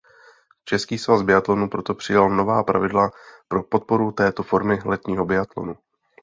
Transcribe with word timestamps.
Český 0.65 0.97
svaz 0.97 1.21
biatlonu 1.23 1.69
proto 1.69 1.95
přijal 1.95 2.29
nová 2.29 2.63
pravidla 2.63 3.11
pro 3.47 3.63
podporu 3.63 4.11
této 4.11 4.43
formy 4.43 4.79
letního 4.85 5.25
biatlonu. 5.25 5.77